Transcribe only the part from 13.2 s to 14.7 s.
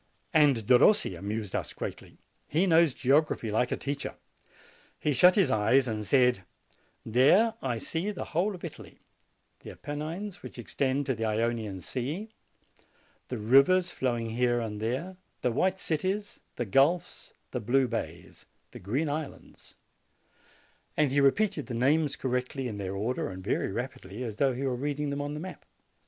the rivers flowing here